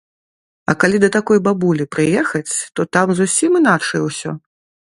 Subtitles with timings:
[0.71, 4.31] А калі да такой бабулі прыехаць, то там зусім іначай усё.